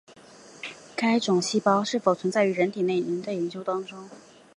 [0.95, 4.09] 该种细胞是否存在于人体内仍在研究当中。